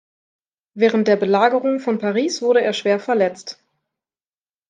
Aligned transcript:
Während 0.73 1.07
der 1.07 1.15
Belagerung 1.15 1.79
von 1.79 1.99
Paris 1.99 2.41
wurde 2.41 2.63
er 2.63 2.73
schwer 2.73 2.99
verletzt. 2.99 3.59